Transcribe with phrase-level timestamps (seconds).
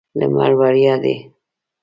[0.19, 1.15] لمر وړیا دی.